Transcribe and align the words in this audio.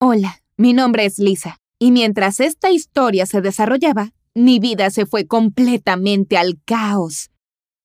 Hola, 0.00 0.42
mi 0.56 0.74
nombre 0.74 1.06
es 1.06 1.18
Lisa, 1.18 1.58
y 1.80 1.90
mientras 1.90 2.38
esta 2.38 2.70
historia 2.70 3.26
se 3.26 3.40
desarrollaba, 3.40 4.12
mi 4.32 4.60
vida 4.60 4.90
se 4.90 5.06
fue 5.06 5.26
completamente 5.26 6.38
al 6.38 6.60
caos. 6.64 7.32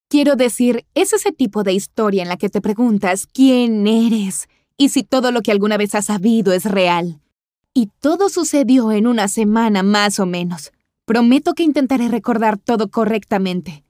Quiero 0.09 0.36
decir, 0.36 0.86
es 0.94 1.12
ese 1.12 1.31
tipo 1.31 1.63
de 1.63 1.73
historia 1.73 2.21
en 2.21 2.29
la 2.29 2.38
que 2.38 2.49
te 2.49 2.62
preguntas 2.62 3.26
quién 3.26 3.88
eres 3.88 4.47
y 4.78 4.89
si 4.89 5.02
todo 5.02 5.31
lo 5.31 5.41
que 5.41 5.52
alguna 5.52 5.76
vez 5.76 5.96
has 5.96 6.05
sabido 6.05 6.54
es 6.54 6.65
real. 6.65 7.20
Y 7.73 7.89
todo 7.99 8.30
sucedió 8.30 8.91
en 8.91 9.07
una 9.07 9.27
semana 9.27 9.82
más 9.82 10.20
o 10.20 10.27
menos. 10.27 10.71
Prometo 11.05 11.55
que 11.55 11.64
intentaré 11.64 12.09
recordar 12.09 12.59
todo 12.59 12.91
correctamente. 12.91 13.86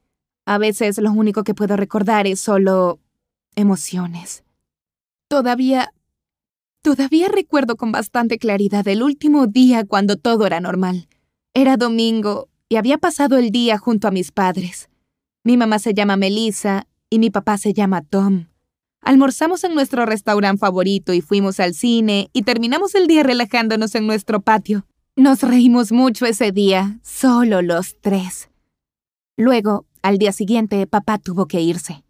A 0.46 0.58
veces 0.58 0.98
lo 0.98 1.12
único 1.12 1.44
que 1.44 1.54
puedo 1.54 1.76
recordar 1.76 2.26
es 2.26 2.40
solo 2.40 3.02
emociones. 3.58 4.46
Todavía... 5.28 5.92
Todavía 6.84 7.30
recuerdo 7.30 7.78
con 7.78 7.94
bastante 7.94 8.38
claridad 8.38 8.86
el 8.90 9.04
último 9.04 9.48
día 9.48 9.86
cuando 9.86 10.18
todo 10.18 10.46
era 10.46 10.60
normal. 10.60 11.08
Era 11.54 11.78
domingo 11.78 12.50
y 12.68 12.76
había 12.76 12.98
pasado 12.98 13.38
el 13.38 13.52
día 13.52 13.78
junto 13.78 14.10
a 14.10 14.12
mis 14.12 14.34
padres. 14.34 14.90
Mi 15.46 15.56
mamá 15.56 15.80
se 15.80 15.94
llama 15.94 16.18
Melissa 16.18 16.86
y 17.10 17.20
mi 17.20 17.30
papá 17.30 17.58
se 17.58 17.74
llama 17.74 18.02
Tom. 18.02 18.48
Almorzamos 19.00 19.64
en 19.64 19.76
nuestro 19.76 20.06
restaurante 20.06 20.60
favorito 20.60 21.14
y 21.14 21.22
fuimos 21.22 21.62
al 21.62 21.74
cine 21.74 22.30
y 22.34 22.42
terminamos 22.42 22.96
el 22.96 23.08
día 23.08 23.24
relajándonos 23.24 23.96
en 23.96 24.06
nuestro 24.06 24.42
patio. 24.42 24.86
Nos 25.16 25.42
reímos 25.42 25.94
mucho 25.94 26.26
ese 26.26 26.52
día, 26.52 27.00
solo 27.02 27.62
los 27.62 27.96
tres. 28.02 28.50
Luego, 29.38 29.86
al 30.02 30.18
día 30.18 30.34
siguiente, 30.34 30.86
papá 30.86 31.18
tuvo 31.18 31.48
que 31.48 31.62
irse. 31.62 32.04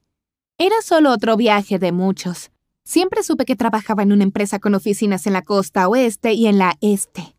Era 0.58 0.82
solo 0.82 1.12
otro 1.12 1.38
viaje 1.38 1.78
de 1.78 1.92
muchos. 1.92 2.50
Siempre 2.86 3.24
supe 3.24 3.46
que 3.46 3.56
trabajaba 3.56 4.04
en 4.04 4.12
una 4.12 4.24
empresa 4.24 4.60
con 4.60 4.76
oficinas 4.76 5.26
en 5.26 5.34
la 5.34 5.42
costa 5.42 5.88
oeste 5.88 6.34
y 6.34 6.48
en 6.48 6.58
la 6.58 6.78
este. 6.82 7.36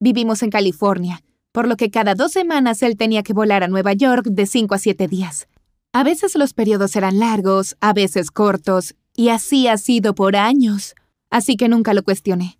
Vivimos 0.00 0.42
en 0.42 0.50
California, 0.50 1.22
por 1.52 1.68
lo 1.68 1.76
que 1.76 1.90
cada 1.90 2.14
dos 2.14 2.32
semanas 2.32 2.82
él 2.82 2.96
tenía 2.96 3.22
que 3.22 3.34
volar 3.34 3.62
a 3.62 3.68
Nueva 3.68 3.92
York 3.92 4.26
de 4.26 4.46
cinco 4.46 4.74
a 4.74 4.78
siete 4.78 5.06
días. 5.06 5.48
A 5.92 6.02
veces 6.02 6.34
los 6.34 6.54
periodos 6.54 6.96
eran 6.96 7.18
largos, 7.18 7.76
a 7.80 7.92
veces 7.92 8.30
cortos, 8.30 8.94
y 9.14 9.28
así 9.28 9.68
ha 9.68 9.78
sido 9.78 10.14
por 10.14 10.36
años, 10.36 10.94
así 11.30 11.56
que 11.56 11.68
nunca 11.68 11.94
lo 11.94 12.02
cuestioné. 12.02 12.58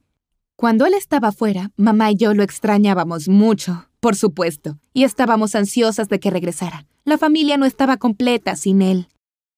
Cuando 0.56 0.86
él 0.86 0.94
estaba 0.94 1.32
fuera, 1.32 1.70
mamá 1.76 2.10
y 2.10 2.16
yo 2.16 2.32
lo 2.32 2.42
extrañábamos 2.42 3.28
mucho, 3.28 3.88
por 4.00 4.16
supuesto, 4.16 4.78
y 4.94 5.04
estábamos 5.04 5.54
ansiosas 5.54 6.08
de 6.08 6.20
que 6.20 6.30
regresara. 6.30 6.86
La 7.04 7.18
familia 7.18 7.56
no 7.56 7.66
estaba 7.66 7.98
completa 7.98 8.56
sin 8.56 8.80
él. 8.80 9.08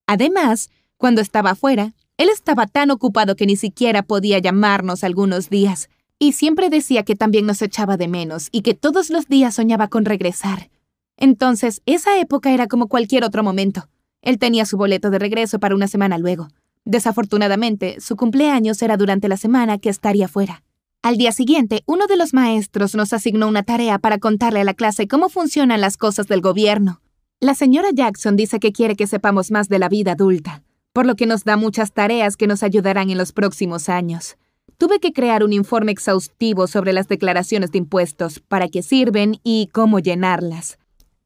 Además, 0.06 0.70
cuando 0.96 1.20
estaba 1.20 1.54
fuera, 1.54 1.94
él 2.18 2.28
estaba 2.28 2.66
tan 2.66 2.90
ocupado 2.90 3.36
que 3.36 3.46
ni 3.46 3.56
siquiera 3.56 4.02
podía 4.02 4.38
llamarnos 4.40 5.04
algunos 5.04 5.48
días, 5.48 5.88
y 6.18 6.32
siempre 6.32 6.68
decía 6.68 7.04
que 7.04 7.14
también 7.14 7.46
nos 7.46 7.62
echaba 7.62 7.96
de 7.96 8.08
menos 8.08 8.48
y 8.50 8.62
que 8.62 8.74
todos 8.74 9.08
los 9.08 9.28
días 9.28 9.54
soñaba 9.54 9.86
con 9.88 10.04
regresar. 10.04 10.68
Entonces, 11.16 11.80
esa 11.86 12.18
época 12.18 12.52
era 12.52 12.66
como 12.66 12.88
cualquier 12.88 13.24
otro 13.24 13.44
momento. 13.44 13.88
Él 14.20 14.38
tenía 14.38 14.66
su 14.66 14.76
boleto 14.76 15.10
de 15.10 15.20
regreso 15.20 15.60
para 15.60 15.76
una 15.76 15.86
semana 15.86 16.18
luego. 16.18 16.48
Desafortunadamente, 16.84 18.00
su 18.00 18.16
cumpleaños 18.16 18.82
era 18.82 18.96
durante 18.96 19.28
la 19.28 19.36
semana 19.36 19.78
que 19.78 19.88
estaría 19.88 20.26
fuera. 20.26 20.64
Al 21.02 21.16
día 21.16 21.30
siguiente, 21.30 21.84
uno 21.86 22.08
de 22.08 22.16
los 22.16 22.34
maestros 22.34 22.96
nos 22.96 23.12
asignó 23.12 23.46
una 23.46 23.62
tarea 23.62 24.00
para 24.00 24.18
contarle 24.18 24.60
a 24.60 24.64
la 24.64 24.74
clase 24.74 25.06
cómo 25.06 25.28
funcionan 25.28 25.80
las 25.80 25.96
cosas 25.96 26.26
del 26.26 26.40
gobierno. 26.40 27.00
La 27.40 27.54
señora 27.54 27.90
Jackson 27.94 28.34
dice 28.34 28.58
que 28.58 28.72
quiere 28.72 28.96
que 28.96 29.06
sepamos 29.06 29.52
más 29.52 29.68
de 29.68 29.78
la 29.78 29.88
vida 29.88 30.12
adulta, 30.12 30.64
por 30.98 31.06
lo 31.06 31.14
que 31.14 31.26
nos 31.26 31.44
da 31.44 31.56
muchas 31.56 31.92
tareas 31.92 32.36
que 32.36 32.48
nos 32.48 32.64
ayudarán 32.64 33.08
en 33.08 33.18
los 33.18 33.30
próximos 33.30 33.88
años. 33.88 34.36
Tuve 34.78 34.98
que 34.98 35.12
crear 35.12 35.44
un 35.44 35.52
informe 35.52 35.92
exhaustivo 35.92 36.66
sobre 36.66 36.92
las 36.92 37.06
declaraciones 37.06 37.70
de 37.70 37.78
impuestos, 37.78 38.40
para 38.40 38.66
qué 38.66 38.82
sirven 38.82 39.38
y 39.44 39.68
cómo 39.72 40.00
llenarlas. 40.00 40.76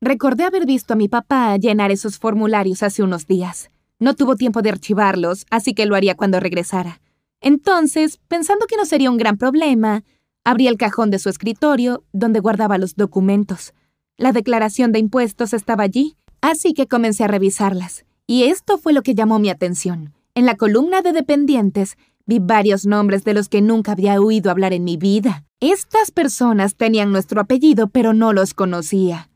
Recordé 0.03 0.45
haber 0.45 0.67
visto 0.67 0.93
a 0.93 0.97
mi 0.97 1.09
papá 1.09 1.56
llenar 1.56 1.91
esos 1.91 2.19
formularios 2.19 2.82
hace 2.82 3.03
unos 3.03 3.27
días. 3.27 3.71
No 3.99 4.12
tuvo 4.12 4.37
tiempo 4.37 4.61
de 4.61 4.69
archivarlos, 4.69 5.47
así 5.49 5.72
que 5.72 5.87
lo 5.87 5.97
haría 5.97 6.16
cuando 6.16 6.38
regresara. 6.38 7.00
Entonces, 7.41 8.21
pensando 8.28 8.66
que 8.66 8.77
no 8.77 8.84
sería 8.84 9.11
un 9.11 9.16
gran 9.16 9.38
problema, 9.38 10.05
abrí 10.44 10.66
el 10.66 10.77
cajón 10.77 11.11
de 11.11 11.19
su 11.19 11.31
escritorio, 11.31 12.05
donde 12.12 12.41
guardaba 12.41 12.77
los 12.77 12.94
documentos. 12.94 13.72
La 14.19 14.32
declaración 14.32 14.93
de 14.93 14.99
impuestos 14.99 15.55
estaba 15.55 15.82
allí, 15.82 16.19
así 16.43 16.75
que 16.75 16.87
comencé 16.87 17.25
a 17.25 17.28
revisarlas. 17.28 18.05
Y 18.27 18.44
esto 18.44 18.78
fue 18.78 18.93
lo 18.93 19.03
que 19.03 19.15
llamó 19.15 19.38
mi 19.38 19.50
atención. 19.50 20.15
En 20.34 20.47
la 20.47 20.56
columna 20.56 21.03
de 21.03 21.12
dependientes 21.12 21.97
vi 22.27 22.38
varios 22.38 22.87
nombres 22.87 23.25
de 23.25 23.34
los 23.34 23.49
que 23.49 23.60
nunca 23.60 23.93
había 23.93 24.21
oído 24.21 24.50
hablar 24.50 24.72
en 24.72 24.84
mi 24.84 24.97
vida. 24.97 25.44
Estas 25.60 26.10
personas 26.10 26.77
tenían 26.77 27.12
nuestro 27.12 27.41
apellido, 27.41 27.88
pero 27.88 28.12
no 28.12 28.32
los 28.32 28.55
conocía. 28.55 29.28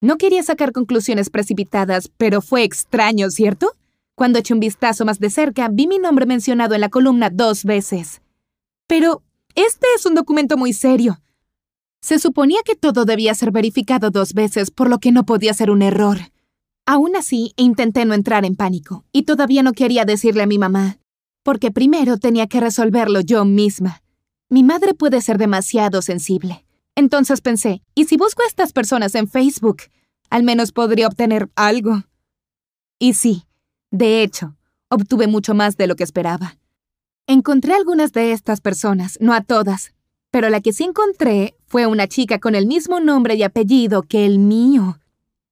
No 0.00 0.16
quería 0.16 0.42
sacar 0.42 0.72
conclusiones 0.72 1.28
precipitadas, 1.28 2.10
pero 2.16 2.40
fue 2.40 2.62
extraño, 2.62 3.30
¿cierto? 3.30 3.76
Cuando 4.14 4.38
eché 4.38 4.54
un 4.54 4.60
vistazo 4.60 5.04
más 5.04 5.18
de 5.18 5.30
cerca, 5.30 5.68
vi 5.70 5.86
mi 5.86 5.98
nombre 5.98 6.26
mencionado 6.26 6.74
en 6.74 6.80
la 6.80 6.88
columna 6.88 7.30
dos 7.30 7.64
veces. 7.64 8.22
Pero 8.86 9.22
este 9.54 9.86
es 9.96 10.06
un 10.06 10.14
documento 10.14 10.56
muy 10.56 10.72
serio. 10.72 11.20
Se 12.00 12.18
suponía 12.18 12.60
que 12.64 12.76
todo 12.76 13.04
debía 13.04 13.34
ser 13.34 13.50
verificado 13.50 14.10
dos 14.10 14.32
veces, 14.32 14.70
por 14.70 14.88
lo 14.88 14.98
que 14.98 15.12
no 15.12 15.26
podía 15.26 15.52
ser 15.52 15.70
un 15.70 15.82
error. 15.82 16.18
Aún 16.86 17.16
así, 17.16 17.52
intenté 17.56 18.04
no 18.04 18.14
entrar 18.14 18.44
en 18.44 18.56
pánico, 18.56 19.04
y 19.12 19.22
todavía 19.22 19.62
no 19.62 19.72
quería 19.72 20.04
decirle 20.04 20.42
a 20.42 20.46
mi 20.46 20.58
mamá, 20.58 20.98
porque 21.42 21.70
primero 21.70 22.18
tenía 22.18 22.46
que 22.46 22.60
resolverlo 22.60 23.20
yo 23.20 23.44
misma. 23.44 24.02
Mi 24.48 24.62
madre 24.64 24.94
puede 24.94 25.20
ser 25.20 25.38
demasiado 25.38 26.02
sensible. 26.02 26.64
Entonces 26.96 27.40
pensé, 27.40 27.82
¿y 27.94 28.06
si 28.06 28.16
busco 28.16 28.42
a 28.42 28.46
estas 28.46 28.72
personas 28.72 29.14
en 29.14 29.28
Facebook? 29.28 29.82
Al 30.28 30.42
menos 30.42 30.72
podría 30.72 31.06
obtener 31.06 31.48
algo. 31.54 32.02
Y 32.98 33.14
sí, 33.14 33.44
de 33.90 34.22
hecho, 34.22 34.56
obtuve 34.88 35.26
mucho 35.26 35.54
más 35.54 35.76
de 35.76 35.86
lo 35.86 35.96
que 35.96 36.04
esperaba. 36.04 36.56
Encontré 37.26 37.74
algunas 37.74 38.12
de 38.12 38.32
estas 38.32 38.60
personas, 38.60 39.16
no 39.20 39.32
a 39.32 39.40
todas, 39.40 39.94
pero 40.30 40.50
la 40.50 40.60
que 40.60 40.72
sí 40.72 40.84
encontré 40.84 41.54
fue 41.66 41.86
una 41.86 42.08
chica 42.08 42.38
con 42.38 42.54
el 42.54 42.66
mismo 42.66 43.00
nombre 43.00 43.34
y 43.34 43.42
apellido 43.42 44.02
que 44.02 44.26
el 44.26 44.38
mío. 44.38 44.98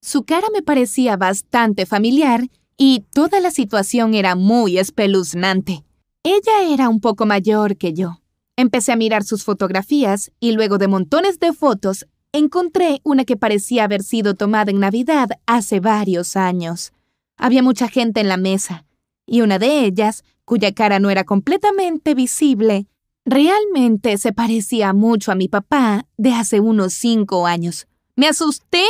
Su 0.09 0.23
cara 0.23 0.47
me 0.55 0.63
parecía 0.63 1.19
bastante 1.19 1.85
familiar 1.85 2.49
y 2.79 3.05
toda 3.13 3.41
la 3.41 3.51
situación 3.51 4.15
era 4.15 4.37
muy 4.37 4.79
espeluznante. 4.79 5.85
Ella 6.23 6.63
era 6.67 6.89
un 6.89 7.03
poco 7.03 7.27
mayor 7.27 7.77
que 7.77 7.93
yo. 7.93 8.23
Empecé 8.57 8.93
a 8.93 8.97
mirar 8.97 9.23
sus 9.23 9.45
fotografías 9.45 10.33
y 10.41 10.53
luego 10.53 10.79
de 10.79 10.89
montones 10.89 11.39
de 11.41 11.53
fotos 11.53 12.07
encontré 12.33 13.03
una 13.05 13.27
que 13.27 13.37
parecía 13.37 13.85
haber 13.85 14.03
sido 14.03 14.33
tomada 14.35 14.71
en 14.71 14.81
Navidad 14.81 15.29
hace 15.45 15.79
varios 15.79 16.37
años. 16.37 16.93
Había 17.37 17.63
mucha 17.63 17.87
gente 17.87 18.21
en 18.21 18.29
la 18.29 18.39
mesa, 18.39 18.87
y 19.27 19.43
una 19.43 19.59
de 19.59 19.85
ellas, 19.85 20.25
cuya 20.47 20.73
cara 20.73 21.01
no 21.01 21.11
era 21.11 21.25
completamente 21.25 22.15
visible, 22.15 22.87
Realmente 23.27 24.17
se 24.17 24.33
parecía 24.33 24.95
mucho 24.95 25.33
a 25.33 25.35
mi 25.35 25.49
papá 25.49 26.07
de 26.17 26.33
hace 26.33 26.61
unos 26.61 26.95
cinco 26.95 27.47
años. 27.47 27.87
Me 28.17 28.27
asusté, 28.27 28.87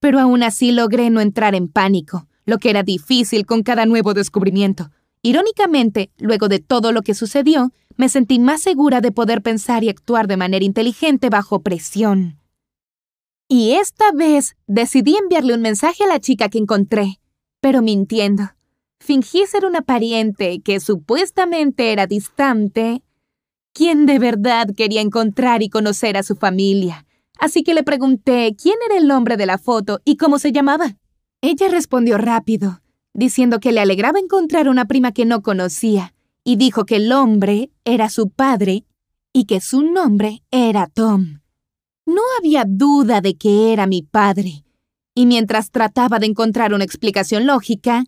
pero 0.00 0.20
aún 0.20 0.42
así 0.42 0.72
logré 0.72 1.10
no 1.10 1.20
entrar 1.20 1.54
en 1.54 1.68
pánico, 1.68 2.26
lo 2.44 2.58
que 2.58 2.70
era 2.70 2.82
difícil 2.82 3.46
con 3.46 3.62
cada 3.62 3.86
nuevo 3.86 4.14
descubrimiento. 4.14 4.90
Irónicamente, 5.22 6.10
luego 6.18 6.48
de 6.48 6.60
todo 6.60 6.92
lo 6.92 7.02
que 7.02 7.14
sucedió, 7.14 7.72
me 7.96 8.08
sentí 8.08 8.38
más 8.38 8.62
segura 8.62 9.00
de 9.00 9.12
poder 9.12 9.42
pensar 9.42 9.82
y 9.82 9.88
actuar 9.88 10.28
de 10.28 10.36
manera 10.36 10.64
inteligente 10.64 11.30
bajo 11.30 11.62
presión. 11.62 12.38
Y 13.48 13.72
esta 13.72 14.12
vez 14.12 14.56
decidí 14.66 15.16
enviarle 15.16 15.54
un 15.54 15.62
mensaje 15.62 16.04
a 16.04 16.08
la 16.08 16.20
chica 16.20 16.48
que 16.48 16.58
encontré, 16.58 17.18
pero 17.60 17.82
mintiendo. 17.82 18.44
Fingí 19.00 19.46
ser 19.46 19.64
una 19.64 19.80
pariente 19.80 20.60
que 20.60 20.80
supuestamente 20.80 21.92
era 21.92 22.06
distante 22.06 23.02
¿Quién 23.78 24.06
de 24.06 24.18
verdad 24.18 24.66
quería 24.76 25.00
encontrar 25.00 25.62
y 25.62 25.68
conocer 25.68 26.16
a 26.16 26.24
su 26.24 26.34
familia. 26.34 27.06
Así 27.38 27.62
que 27.62 27.74
le 27.74 27.84
pregunté 27.84 28.54
quién 28.60 28.74
era 28.86 28.98
el 28.98 29.06
nombre 29.06 29.36
de 29.36 29.46
la 29.46 29.58
foto 29.58 30.00
y 30.04 30.16
cómo 30.16 30.38
se 30.38 30.52
llamaba. 30.52 30.96
Ella 31.40 31.68
respondió 31.68 32.18
rápido, 32.18 32.82
diciendo 33.14 33.60
que 33.60 33.72
le 33.72 33.80
alegraba 33.80 34.18
encontrar 34.18 34.68
una 34.68 34.86
prima 34.86 35.12
que 35.12 35.24
no 35.24 35.42
conocía, 35.42 36.14
y 36.44 36.56
dijo 36.56 36.84
que 36.84 36.96
el 36.96 37.12
hombre 37.12 37.70
era 37.84 38.10
su 38.10 38.30
padre 38.30 38.84
y 39.32 39.44
que 39.44 39.60
su 39.60 39.82
nombre 39.82 40.42
era 40.50 40.88
Tom. 40.88 41.40
No 42.06 42.22
había 42.38 42.64
duda 42.66 43.20
de 43.20 43.36
que 43.36 43.72
era 43.72 43.86
mi 43.86 44.02
padre, 44.02 44.64
y 45.14 45.26
mientras 45.26 45.70
trataba 45.70 46.18
de 46.18 46.26
encontrar 46.26 46.74
una 46.74 46.84
explicación 46.84 47.46
lógica, 47.46 48.04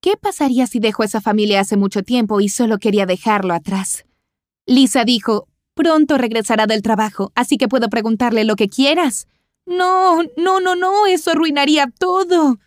¿qué 0.00 0.16
pasaría 0.16 0.66
si 0.66 0.80
dejó 0.80 1.04
esa 1.04 1.20
familia 1.20 1.60
hace 1.60 1.76
mucho 1.76 2.02
tiempo 2.02 2.40
y 2.40 2.48
solo 2.48 2.78
quería 2.78 3.06
dejarlo 3.06 3.54
atrás? 3.54 4.04
Lisa 4.66 5.04
dijo, 5.04 5.46
pronto 5.74 6.18
regresará 6.18 6.66
del 6.66 6.82
trabajo, 6.82 7.32
así 7.34 7.56
que 7.58 7.68
puedo 7.68 7.88
preguntarle 7.88 8.44
lo 8.44 8.56
que 8.56 8.68
quieras. 8.68 9.28
No, 9.66 10.22
no, 10.36 10.60
no, 10.60 10.74
no, 10.74 11.06
eso 11.06 11.30
arruinaría 11.30 11.92
todo. 11.98 12.58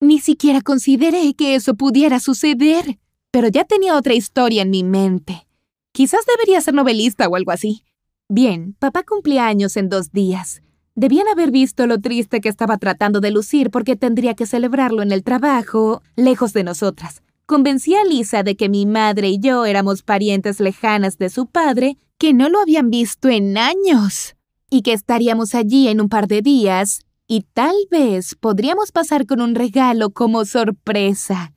Ni 0.00 0.18
siquiera 0.18 0.60
consideré 0.60 1.34
que 1.34 1.54
eso 1.54 1.74
pudiera 1.74 2.20
suceder, 2.20 2.98
pero 3.30 3.48
ya 3.48 3.64
tenía 3.64 3.96
otra 3.96 4.14
historia 4.14 4.62
en 4.62 4.70
mi 4.70 4.82
mente. 4.82 5.46
Quizás 5.92 6.20
debería 6.26 6.60
ser 6.60 6.74
novelista 6.74 7.28
o 7.28 7.36
algo 7.36 7.52
así. 7.52 7.84
Bien, 8.28 8.74
papá 8.78 9.02
cumplía 9.02 9.46
años 9.46 9.76
en 9.76 9.88
dos 9.88 10.10
días. 10.10 10.62
Debían 10.94 11.28
haber 11.28 11.50
visto 11.50 11.86
lo 11.86 12.00
triste 12.00 12.40
que 12.40 12.48
estaba 12.48 12.78
tratando 12.78 13.20
de 13.20 13.30
lucir 13.30 13.70
porque 13.70 13.96
tendría 13.96 14.34
que 14.34 14.46
celebrarlo 14.46 15.02
en 15.02 15.12
el 15.12 15.22
trabajo, 15.22 16.02
lejos 16.16 16.52
de 16.52 16.64
nosotras. 16.64 17.22
Convencí 17.46 17.94
a 17.94 18.04
Lisa 18.04 18.42
de 18.42 18.56
que 18.56 18.68
mi 18.68 18.86
madre 18.86 19.28
y 19.28 19.38
yo 19.38 19.64
éramos 19.66 20.02
parientes 20.02 20.60
lejanas 20.60 21.18
de 21.18 21.28
su 21.28 21.46
padre, 21.46 21.96
que 22.22 22.32
no 22.32 22.48
lo 22.48 22.60
habían 22.60 22.88
visto 22.88 23.28
en 23.28 23.58
años, 23.58 24.36
y 24.70 24.82
que 24.82 24.92
estaríamos 24.92 25.56
allí 25.56 25.88
en 25.88 26.00
un 26.00 26.08
par 26.08 26.28
de 26.28 26.40
días, 26.40 27.00
y 27.26 27.44
tal 27.52 27.74
vez 27.90 28.36
podríamos 28.36 28.92
pasar 28.92 29.26
con 29.26 29.40
un 29.40 29.56
regalo 29.56 30.10
como 30.10 30.44
sorpresa. 30.44 31.52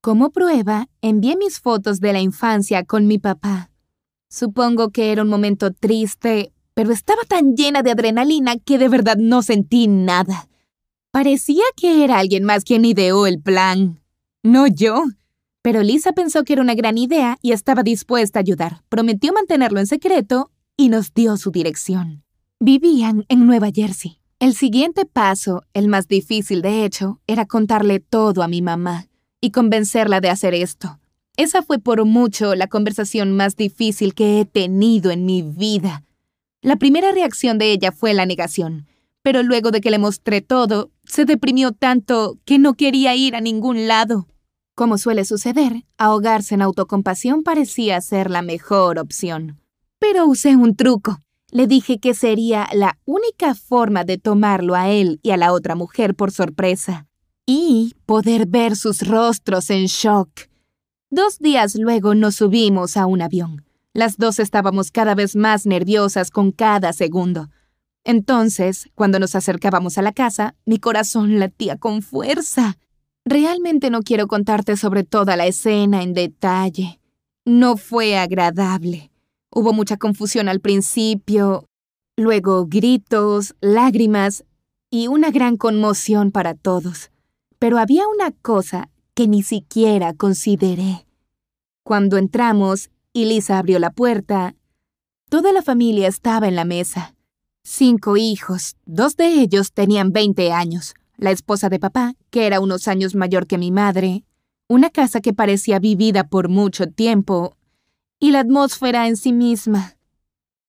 Como 0.00 0.30
prueba, 0.30 0.88
envié 1.02 1.36
mis 1.36 1.60
fotos 1.60 2.00
de 2.00 2.12
la 2.12 2.20
infancia 2.20 2.82
con 2.82 3.06
mi 3.06 3.18
papá. 3.18 3.70
Supongo 4.28 4.90
que 4.90 5.12
era 5.12 5.22
un 5.22 5.28
momento 5.28 5.72
triste, 5.72 6.52
pero 6.74 6.90
estaba 6.90 7.22
tan 7.22 7.54
llena 7.54 7.84
de 7.84 7.92
adrenalina 7.92 8.56
que 8.58 8.76
de 8.76 8.88
verdad 8.88 9.18
no 9.18 9.42
sentí 9.42 9.86
nada. 9.86 10.48
Parecía 11.12 11.62
que 11.76 12.02
era 12.02 12.18
alguien 12.18 12.42
más 12.42 12.64
quien 12.64 12.84
ideó 12.84 13.28
el 13.28 13.40
plan, 13.40 14.02
no 14.42 14.66
yo. 14.66 15.04
Pero 15.68 15.82
Lisa 15.82 16.12
pensó 16.12 16.44
que 16.44 16.54
era 16.54 16.62
una 16.62 16.74
gran 16.74 16.96
idea 16.96 17.36
y 17.42 17.52
estaba 17.52 17.82
dispuesta 17.82 18.38
a 18.38 18.40
ayudar. 18.40 18.84
Prometió 18.88 19.34
mantenerlo 19.34 19.80
en 19.80 19.86
secreto 19.86 20.50
y 20.78 20.88
nos 20.88 21.12
dio 21.12 21.36
su 21.36 21.50
dirección. 21.50 22.24
Vivían 22.58 23.26
en 23.28 23.46
Nueva 23.46 23.68
Jersey. 23.70 24.18
El 24.38 24.54
siguiente 24.54 25.04
paso, 25.04 25.64
el 25.74 25.88
más 25.88 26.08
difícil 26.08 26.62
de 26.62 26.86
hecho, 26.86 27.20
era 27.26 27.44
contarle 27.44 28.00
todo 28.00 28.42
a 28.42 28.48
mi 28.48 28.62
mamá 28.62 29.08
y 29.42 29.50
convencerla 29.50 30.22
de 30.22 30.30
hacer 30.30 30.54
esto. 30.54 31.00
Esa 31.36 31.62
fue 31.62 31.78
por 31.78 32.02
mucho 32.06 32.54
la 32.54 32.68
conversación 32.68 33.36
más 33.36 33.54
difícil 33.54 34.14
que 34.14 34.40
he 34.40 34.46
tenido 34.46 35.10
en 35.10 35.26
mi 35.26 35.42
vida. 35.42 36.02
La 36.62 36.76
primera 36.76 37.12
reacción 37.12 37.58
de 37.58 37.72
ella 37.72 37.92
fue 37.92 38.14
la 38.14 38.24
negación, 38.24 38.86
pero 39.20 39.42
luego 39.42 39.70
de 39.70 39.82
que 39.82 39.90
le 39.90 39.98
mostré 39.98 40.40
todo, 40.40 40.90
se 41.04 41.26
deprimió 41.26 41.72
tanto 41.72 42.38
que 42.46 42.58
no 42.58 42.72
quería 42.72 43.14
ir 43.14 43.36
a 43.36 43.42
ningún 43.42 43.86
lado. 43.86 44.28
Como 44.78 44.96
suele 44.96 45.24
suceder, 45.24 45.82
ahogarse 45.96 46.54
en 46.54 46.62
autocompasión 46.62 47.42
parecía 47.42 48.00
ser 48.00 48.30
la 48.30 48.42
mejor 48.42 49.00
opción. 49.00 49.60
Pero 49.98 50.24
usé 50.24 50.54
un 50.54 50.76
truco. 50.76 51.18
Le 51.50 51.66
dije 51.66 51.98
que 51.98 52.14
sería 52.14 52.68
la 52.72 52.96
única 53.04 53.56
forma 53.56 54.04
de 54.04 54.18
tomarlo 54.18 54.76
a 54.76 54.88
él 54.88 55.18
y 55.24 55.32
a 55.32 55.36
la 55.36 55.52
otra 55.52 55.74
mujer 55.74 56.14
por 56.14 56.30
sorpresa, 56.30 57.08
y 57.44 57.96
poder 58.06 58.46
ver 58.46 58.76
sus 58.76 59.02
rostros 59.02 59.68
en 59.70 59.86
shock. 59.86 60.30
Dos 61.10 61.40
días 61.40 61.74
luego 61.74 62.14
nos 62.14 62.36
subimos 62.36 62.96
a 62.96 63.06
un 63.06 63.20
avión. 63.20 63.64
Las 63.94 64.16
dos 64.16 64.38
estábamos 64.38 64.92
cada 64.92 65.16
vez 65.16 65.34
más 65.34 65.66
nerviosas 65.66 66.30
con 66.30 66.52
cada 66.52 66.92
segundo. 66.92 67.50
Entonces, 68.04 68.88
cuando 68.94 69.18
nos 69.18 69.34
acercábamos 69.34 69.98
a 69.98 70.02
la 70.02 70.12
casa, 70.12 70.54
mi 70.64 70.78
corazón 70.78 71.40
latía 71.40 71.78
con 71.78 72.00
fuerza. 72.00 72.78
Realmente 73.30 73.90
no 73.90 74.00
quiero 74.00 74.26
contarte 74.26 74.78
sobre 74.78 75.04
toda 75.04 75.36
la 75.36 75.46
escena 75.46 76.02
en 76.02 76.14
detalle. 76.14 76.98
No 77.44 77.76
fue 77.76 78.16
agradable. 78.16 79.10
Hubo 79.50 79.74
mucha 79.74 79.98
confusión 79.98 80.48
al 80.48 80.60
principio, 80.60 81.66
luego 82.16 82.64
gritos, 82.64 83.54
lágrimas 83.60 84.46
y 84.90 85.08
una 85.08 85.30
gran 85.30 85.58
conmoción 85.58 86.32
para 86.32 86.54
todos. 86.54 87.10
Pero 87.58 87.76
había 87.76 88.08
una 88.08 88.30
cosa 88.30 88.88
que 89.12 89.28
ni 89.28 89.42
siquiera 89.42 90.14
consideré. 90.14 91.06
Cuando 91.84 92.16
entramos 92.16 92.88
y 93.12 93.26
Lisa 93.26 93.58
abrió 93.58 93.78
la 93.78 93.90
puerta, 93.90 94.54
toda 95.28 95.52
la 95.52 95.60
familia 95.60 96.08
estaba 96.08 96.48
en 96.48 96.56
la 96.56 96.64
mesa. 96.64 97.14
Cinco 97.62 98.16
hijos, 98.16 98.76
dos 98.86 99.16
de 99.16 99.26
ellos 99.42 99.74
tenían 99.74 100.12
20 100.12 100.50
años, 100.50 100.94
la 101.18 101.30
esposa 101.32 101.68
de 101.68 101.78
papá, 101.78 102.14
que 102.30 102.46
era 102.46 102.60
unos 102.60 102.88
años 102.88 103.14
mayor 103.14 103.46
que 103.46 103.58
mi 103.58 103.70
madre, 103.70 104.24
una 104.68 104.88
casa 104.88 105.20
que 105.20 105.34
parecía 105.34 105.78
vivida 105.78 106.24
por 106.24 106.48
mucho 106.48 106.86
tiempo, 106.86 107.56
y 108.18 108.30
la 108.30 108.40
atmósfera 108.40 109.06
en 109.06 109.16
sí 109.16 109.32
misma. 109.32 109.96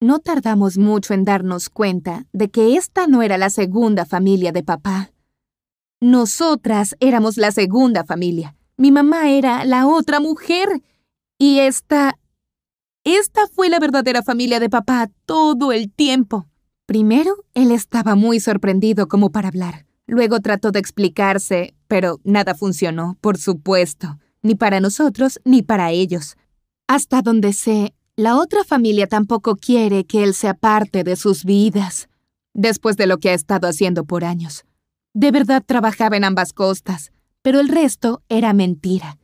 No 0.00 0.18
tardamos 0.18 0.78
mucho 0.78 1.14
en 1.14 1.24
darnos 1.24 1.68
cuenta 1.68 2.26
de 2.32 2.48
que 2.48 2.76
esta 2.76 3.06
no 3.06 3.22
era 3.22 3.38
la 3.38 3.50
segunda 3.50 4.06
familia 4.06 4.52
de 4.52 4.62
papá. 4.62 5.12
Nosotras 6.00 6.96
éramos 7.00 7.36
la 7.36 7.50
segunda 7.52 8.04
familia. 8.04 8.56
Mi 8.78 8.90
mamá 8.90 9.28
era 9.30 9.64
la 9.66 9.86
otra 9.86 10.20
mujer. 10.20 10.82
Y 11.38 11.58
esta... 11.58 12.16
Esta 13.04 13.46
fue 13.48 13.68
la 13.68 13.78
verdadera 13.78 14.22
familia 14.22 14.60
de 14.60 14.70
papá 14.70 15.10
todo 15.26 15.72
el 15.72 15.90
tiempo. 15.90 16.46
Primero, 16.86 17.44
él 17.54 17.70
estaba 17.70 18.14
muy 18.14 18.40
sorprendido 18.40 19.08
como 19.08 19.30
para 19.30 19.48
hablar. 19.48 19.86
Luego 20.10 20.40
trató 20.40 20.72
de 20.72 20.80
explicarse, 20.80 21.72
pero 21.86 22.18
nada 22.24 22.56
funcionó, 22.56 23.16
por 23.20 23.38
supuesto, 23.38 24.18
ni 24.42 24.56
para 24.56 24.80
nosotros 24.80 25.38
ni 25.44 25.62
para 25.62 25.92
ellos. 25.92 26.36
Hasta 26.88 27.22
donde 27.22 27.52
sé, 27.52 27.94
la 28.16 28.36
otra 28.36 28.64
familia 28.64 29.06
tampoco 29.06 29.54
quiere 29.54 30.04
que 30.06 30.24
él 30.24 30.34
sea 30.34 30.54
parte 30.54 31.04
de 31.04 31.14
sus 31.14 31.44
vidas, 31.44 32.08
después 32.54 32.96
de 32.96 33.06
lo 33.06 33.18
que 33.18 33.30
ha 33.30 33.34
estado 33.34 33.68
haciendo 33.68 34.04
por 34.04 34.24
años. 34.24 34.64
De 35.14 35.30
verdad 35.30 35.62
trabajaba 35.64 36.16
en 36.16 36.24
ambas 36.24 36.52
costas, 36.52 37.12
pero 37.40 37.60
el 37.60 37.68
resto 37.68 38.24
era 38.28 38.52
mentira. 38.52 39.16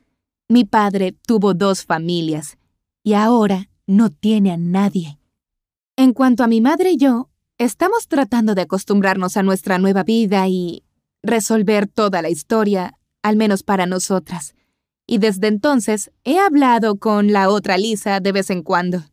Mi 0.49 0.65
padre 0.65 1.17
tuvo 1.27 1.53
dos 1.53 1.85
familias 1.85 2.59
y 3.03 3.15
ahora 3.15 3.71
no 3.89 4.11
tiene 4.11 4.53
a 4.53 4.57
nadie. 4.57 5.19
En 5.97 6.13
cuanto 6.13 6.45
a 6.45 6.47
mi 6.47 6.61
madre 6.61 6.93
y 6.93 6.97
yo, 6.97 7.29
estamos 7.59 8.09
tratando 8.09 8.55
de 8.55 8.63
acostumbrarnos 8.63 9.37
a 9.37 9.43
nuestra 9.43 9.79
nueva 9.79 10.03
vida 10.03 10.47
y 10.49 10.85
resolver 11.23 11.87
toda 11.87 12.23
la 12.23 12.31
historia, 12.31 12.99
al 13.23 13.37
menos 13.37 13.63
para 13.63 13.87
nosotras. 13.87 14.55
Y 15.07 15.19
desde 15.19 15.49
entonces 15.49 16.11
he 16.25 16.39
hablado 16.39 16.97
con 16.97 17.33
la 17.33 17.49
otra 17.49 17.79
Lisa 17.79 18.21
de 18.21 18.33
vez 18.33 18.51
en 18.51 18.63
cuando. 18.63 19.05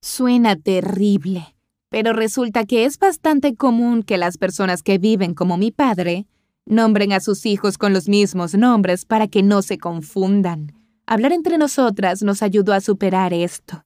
Suena 0.00 0.56
terrible 0.56 1.56
pero 1.96 2.12
resulta 2.12 2.66
que 2.66 2.84
es 2.84 2.98
bastante 2.98 3.56
común 3.56 4.02
que 4.02 4.18
las 4.18 4.36
personas 4.36 4.82
que 4.82 4.98
viven 4.98 5.32
como 5.32 5.56
mi 5.56 5.70
padre 5.70 6.26
nombren 6.66 7.14
a 7.14 7.20
sus 7.20 7.46
hijos 7.46 7.78
con 7.78 7.94
los 7.94 8.06
mismos 8.06 8.52
nombres 8.52 9.06
para 9.06 9.28
que 9.28 9.42
no 9.42 9.62
se 9.62 9.78
confundan. 9.78 10.74
Hablar 11.06 11.32
entre 11.32 11.56
nosotras 11.56 12.22
nos 12.22 12.42
ayudó 12.42 12.74
a 12.74 12.82
superar 12.82 13.32
esto. 13.32 13.85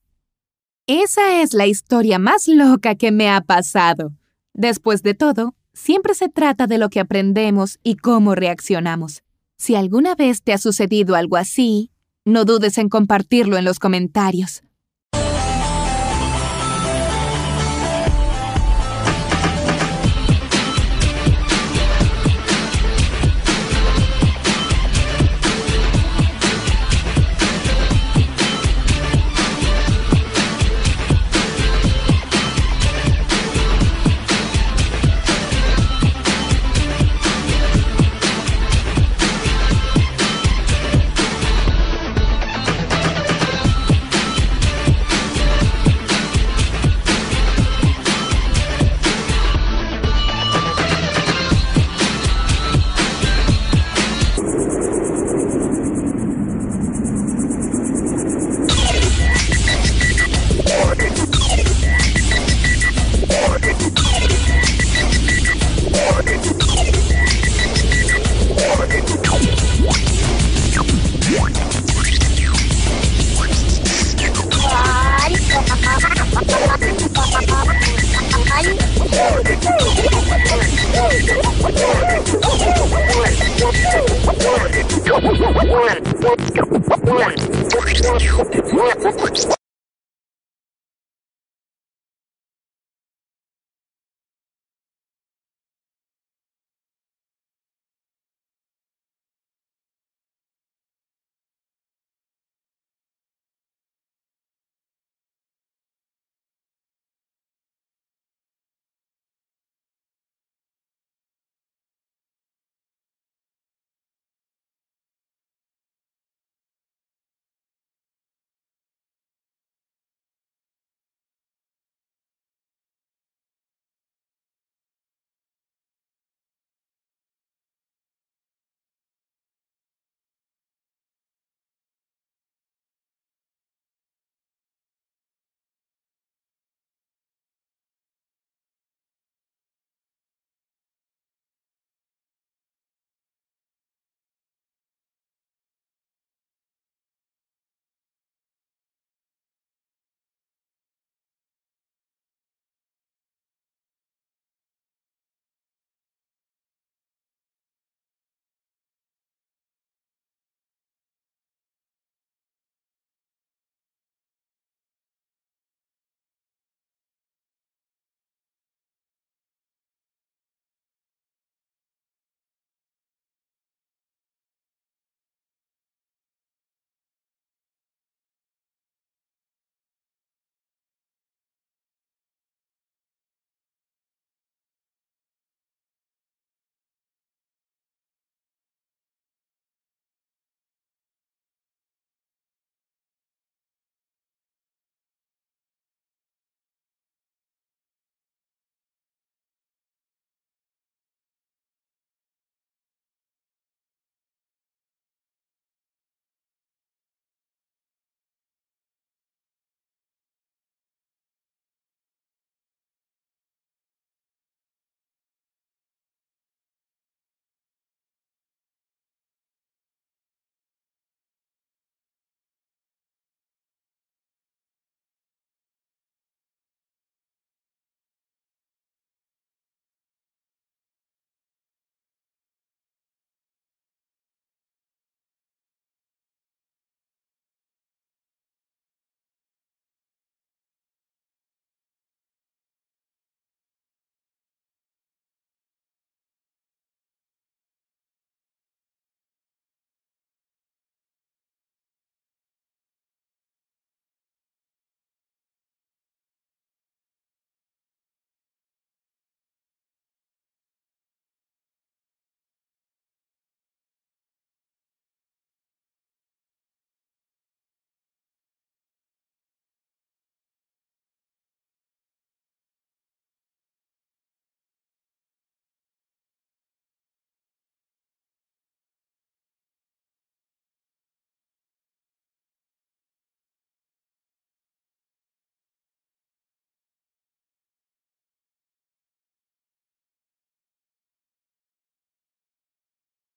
Esa 0.93 1.41
es 1.41 1.53
la 1.53 1.67
historia 1.67 2.19
más 2.19 2.49
loca 2.49 2.95
que 2.95 3.13
me 3.13 3.29
ha 3.29 3.39
pasado. 3.39 4.11
Después 4.53 5.03
de 5.03 5.13
todo, 5.13 5.55
siempre 5.71 6.13
se 6.13 6.27
trata 6.27 6.67
de 6.67 6.77
lo 6.77 6.89
que 6.89 6.99
aprendemos 6.99 7.79
y 7.81 7.95
cómo 7.95 8.35
reaccionamos. 8.35 9.23
Si 9.57 9.75
alguna 9.75 10.15
vez 10.15 10.43
te 10.43 10.51
ha 10.51 10.57
sucedido 10.57 11.15
algo 11.15 11.37
así, 11.37 11.91
no 12.25 12.43
dudes 12.43 12.77
en 12.77 12.89
compartirlo 12.89 13.55
en 13.55 13.63
los 13.63 13.79
comentarios. 13.79 14.63